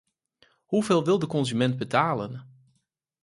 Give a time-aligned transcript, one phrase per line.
[0.65, 2.47] Hoe veel wil de consument betalen?